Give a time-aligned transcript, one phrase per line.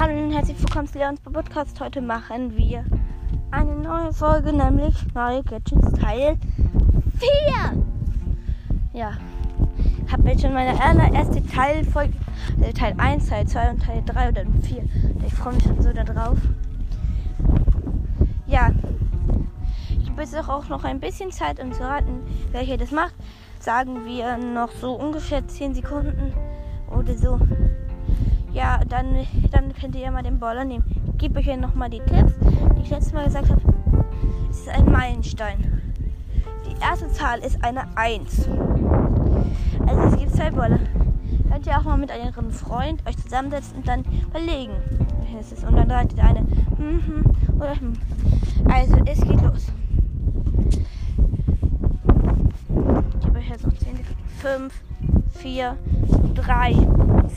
[0.00, 1.78] Hallo und herzlich willkommen zu Leons Podcast.
[1.78, 2.86] Heute machen wir
[3.50, 6.38] eine neue Folge, nämlich neue Gadgets Teil
[7.18, 7.84] 4.
[8.94, 9.12] Ja,
[10.06, 12.14] ich habe jetzt schon meine allererste Teilfolge,
[12.58, 14.84] also Teil 1, Teil 2 und Teil 3 oder 4.
[15.26, 16.38] Ich freue mich schon so darauf.
[18.46, 18.70] Ja,
[20.00, 22.22] ich habe auch noch ein bisschen Zeit, um zu raten,
[22.52, 23.14] welcher das macht.
[23.58, 26.32] Sagen wir noch so ungefähr 10 Sekunden
[26.90, 27.38] oder so.
[28.90, 30.84] Dann, dann könnt ihr mal den Baller nehmen.
[31.12, 32.34] Ich gebe euch ja nochmal die Tipps,
[32.76, 33.62] die ich letztes Mal gesagt habe.
[34.50, 35.80] Es ist ein Meilenstein.
[36.66, 38.48] Die erste Zahl ist eine 1.
[39.86, 40.80] Also es gibt zwei Baller.
[41.48, 44.72] Könnt ihr auch mal mit eurem Freund euch zusammensetzen und dann überlegen.
[45.20, 45.64] welches es ist.
[45.64, 47.24] Und dann ratet ihr eine hm, hm
[47.60, 47.92] hm.
[48.68, 49.66] Also es geht los.
[53.14, 54.20] Ich gebe euch jetzt noch 10 Sekunden.
[54.40, 54.72] 5,
[55.42, 55.76] 4,
[56.34, 56.72] 3,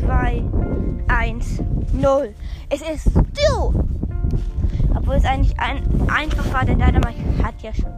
[0.00, 0.42] 2,
[1.08, 2.34] 1, 0.
[2.70, 3.84] Es ist du!
[4.94, 7.92] Obwohl es eigentlich ein, einfach war, denn Dynamite hat ja schon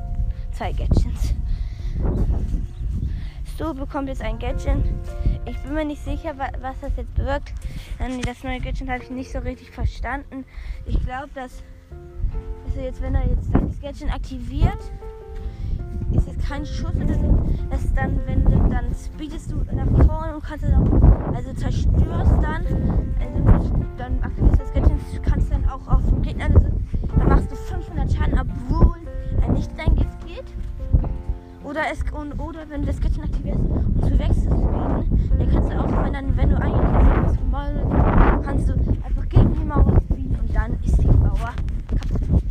[0.52, 1.34] zwei Gadgets.
[3.54, 4.84] Stu bekommt jetzt ein Gadget.
[5.46, 7.52] Ich bin mir nicht sicher, was das jetzt bewirkt.
[8.24, 10.44] Das neue Gadget habe ich nicht so richtig verstanden.
[10.86, 11.62] Ich glaube, dass,
[12.66, 14.80] dass er jetzt, wenn er jetzt das Gadget aktiviert,
[16.12, 17.48] ist es kein Schuss oder so.
[17.70, 20.95] Das dann, wenn du dann speedest du nach vorne und kannst dann auch,
[31.76, 35.70] Oder, es, und, oder wenn du das Gadget aktivierst und du wechselst speeden, dann kannst
[35.70, 39.64] du auch, wenn, dann, wenn du eigentlich was vom Ball kannst du einfach gegen die
[39.66, 41.52] Mauer speeden und dann ist die Mauer
[41.90, 42.42] kaputt.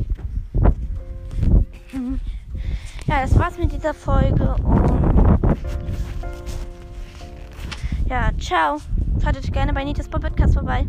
[3.08, 5.58] Ja, das war's mit dieser Folge und
[8.08, 8.78] ja, ciao.
[9.24, 10.86] Schaut gerne bei Nitas Podcast vorbei.